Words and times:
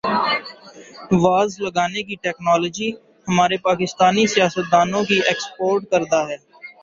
was 1.23 1.49
لگانے 1.63 2.01
کی 2.07 2.15
technology 2.23 2.89
ہمارے 3.27 3.57
پاکستانی 3.67 4.23
سیاستدا 4.27 4.81
نوں 4.91 5.03
کی 5.09 5.17
ایکسپورٹ 5.29 5.79
کردہ 5.91 6.19
ہوگی 6.21 6.37